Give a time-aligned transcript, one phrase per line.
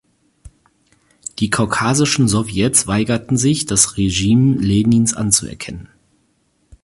[1.37, 5.89] Die kaukasischen Sowjets weigerten sich, das Regime Lenins anzuerkennen.